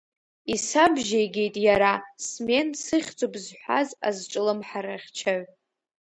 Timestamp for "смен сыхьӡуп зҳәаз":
2.27-3.89